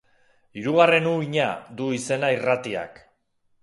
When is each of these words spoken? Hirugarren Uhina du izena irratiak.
Hirugarren 0.61 1.11
Uhina 1.11 1.51
du 1.83 1.93
izena 2.01 2.35
irratiak. 2.41 3.03